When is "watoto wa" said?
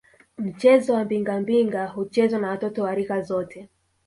2.49-2.95